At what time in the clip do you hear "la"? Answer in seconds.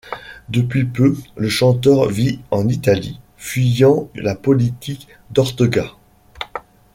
4.15-4.33